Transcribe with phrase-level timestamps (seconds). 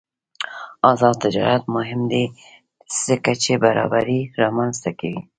[0.91, 2.23] آزاد تجارت مهم دی
[3.05, 5.21] ځکه چې برابري رامنځته کوي.